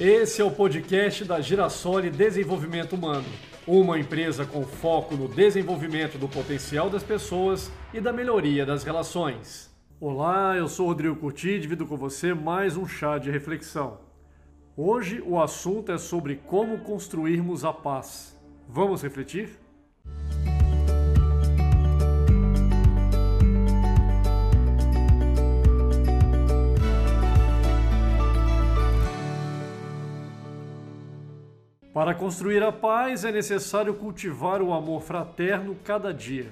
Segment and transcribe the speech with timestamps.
[0.00, 3.26] Esse é o podcast da Girassole Desenvolvimento Humano,
[3.66, 9.76] uma empresa com foco no desenvolvimento do potencial das pessoas e da melhoria das relações.
[10.00, 13.98] Olá, eu sou Rodrigo Curti e divido com você mais um chá de reflexão.
[14.76, 18.40] Hoje o assunto é sobre como construirmos a paz.
[18.68, 19.58] Vamos refletir?
[31.98, 36.48] Para construir a paz é necessário cultivar o amor fraterno cada dia.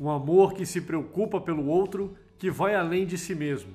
[0.00, 3.70] Um amor que se preocupa pelo outro, que vai além de si mesmo.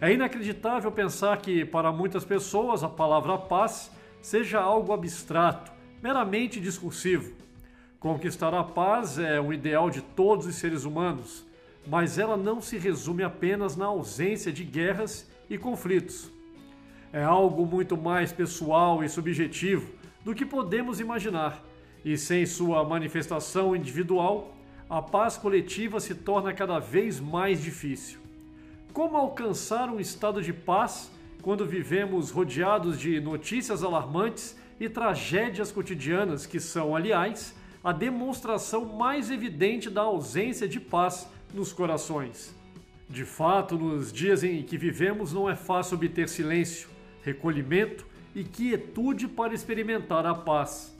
[0.00, 3.90] É inacreditável pensar que, para muitas pessoas, a palavra paz
[4.22, 5.70] seja algo abstrato,
[6.02, 7.34] meramente discursivo.
[8.00, 11.44] Conquistar a paz é um ideal de todos os seres humanos,
[11.86, 16.32] mas ela não se resume apenas na ausência de guerras e conflitos.
[17.12, 21.64] É algo muito mais pessoal e subjetivo do que podemos imaginar,
[22.04, 24.54] e sem sua manifestação individual,
[24.88, 28.20] a paz coletiva se torna cada vez mais difícil.
[28.92, 36.44] Como alcançar um estado de paz quando vivemos rodeados de notícias alarmantes e tragédias cotidianas
[36.44, 42.54] que são, aliás, a demonstração mais evidente da ausência de paz nos corações?
[43.08, 46.88] De fato, nos dias em que vivemos, não é fácil obter silêncio,
[47.22, 50.96] recolhimento e quietude para experimentar a paz.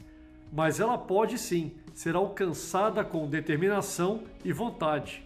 [0.51, 5.23] Mas ela pode sim ser alcançada com determinação e vontade.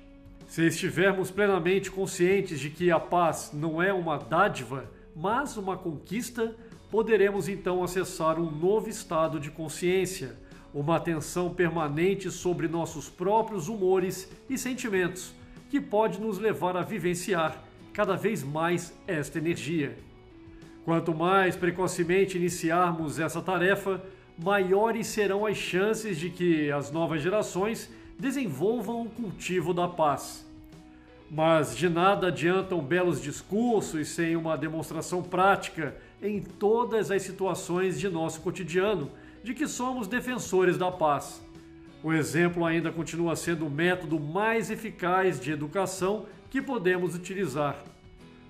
[0.47, 6.55] Se estivermos plenamente conscientes de que a paz não é uma dádiva, mas uma conquista,
[6.89, 10.38] poderemos então acessar um novo estado de consciência,
[10.73, 15.33] uma atenção permanente sobre nossos próprios humores e sentimentos,
[15.69, 19.97] que pode nos levar a vivenciar cada vez mais esta energia.
[20.88, 24.02] Quanto mais precocemente iniciarmos essa tarefa,
[24.42, 30.50] maiores serão as chances de que as novas gerações desenvolvam o cultivo da paz.
[31.30, 35.94] Mas de nada adiantam belos discursos sem uma demonstração prática
[36.24, 39.12] em todas as situações de nosso cotidiano
[39.44, 41.46] de que somos defensores da paz.
[42.02, 47.76] O exemplo ainda continua sendo o método mais eficaz de educação que podemos utilizar.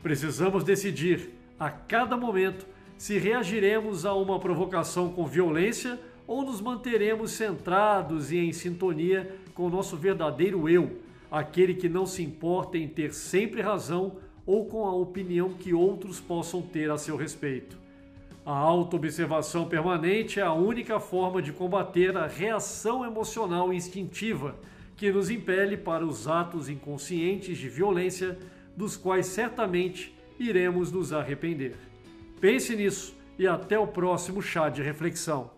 [0.04, 2.66] Precisamos decidir a cada momento
[2.98, 9.68] se reagiremos a uma provocação com violência ou nos manteremos centrados e em sintonia com
[9.68, 11.00] o nosso verdadeiro eu,
[11.32, 16.20] aquele que não se importa em ter sempre razão ou com a opinião que outros
[16.20, 17.78] possam ter a seu respeito.
[18.46, 24.56] A autoobservação permanente é a única forma de combater a reação emocional instintiva
[24.96, 28.38] que nos impele para os atos inconscientes de violência,
[28.76, 31.76] dos quais certamente iremos nos arrepender.
[32.40, 35.57] Pense nisso e até o próximo chá de reflexão.